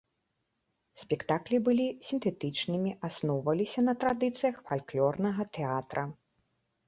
[1.01, 6.01] Спектаклі былі сінтэтычнымі, асноўваліся на традыцыях фальклорнага тэатра.